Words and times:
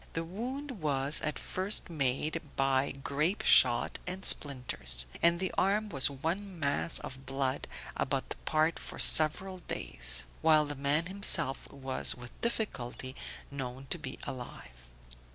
The 0.13 0.23
wound 0.23 0.81
was 0.81 1.21
at 1.21 1.37
first 1.37 1.87
made 1.87 2.41
by 2.55 2.91
grape 2.91 3.43
shot 3.43 3.99
and 4.07 4.25
splinters, 4.25 5.05
and 5.21 5.39
the 5.39 5.51
arm 5.59 5.89
was 5.89 6.09
one 6.09 6.57
mass 6.57 6.97
of 7.01 7.27
blood 7.27 7.67
about 7.95 8.29
the 8.29 8.35
part 8.37 8.79
for 8.79 8.97
several 8.97 9.59
days, 9.59 10.23
while 10.41 10.65
the 10.65 10.73
man 10.73 11.05
himself 11.05 11.71
was 11.71 12.15
with 12.15 12.31
difficulty 12.41 13.15
known 13.51 13.85
to 13.91 13.99
be 13.99 14.17
alive. 14.25 14.89